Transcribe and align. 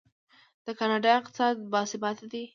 د 0.65 0.67
کاناډا 0.79 1.11
اقتصاد 1.17 1.55
باثباته 1.71 2.25
دی. 2.31 2.43